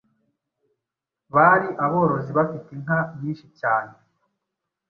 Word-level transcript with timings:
Bari 1.35 1.69
aborozi 1.85 2.31
bafite 2.37 2.67
inka 2.77 2.99
nyinshi 3.19 3.45
cyane 3.59 3.93